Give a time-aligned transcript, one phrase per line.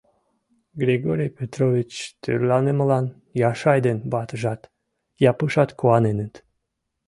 [0.81, 1.91] Григорий Петрович
[2.21, 3.05] тӧрланымылан
[3.49, 4.61] Яшай ден ватыжат,
[5.29, 6.33] Япушат куаненыт.